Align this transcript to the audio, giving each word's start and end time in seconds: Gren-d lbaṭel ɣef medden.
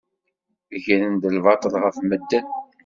Gren-d 0.83 1.23
lbaṭel 1.35 1.73
ɣef 1.83 1.97
medden. 2.09 2.45